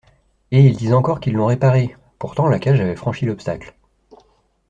Et 0.49 0.65
ils 0.65 0.75
disent 0.75 0.95
encore 0.95 1.19
qu'ils 1.19 1.35
l'ont 1.35 1.45
réparé! 1.45 1.95
Pourtant, 2.17 2.47
la 2.47 2.57
cage 2.57 2.81
avait 2.81 2.95
franchi 2.95 3.27
l'obstacle. 3.27 3.75